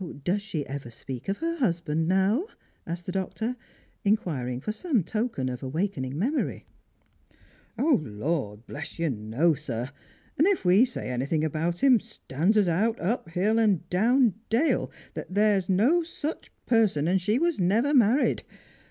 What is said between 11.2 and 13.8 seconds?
about him, stands us out, up hill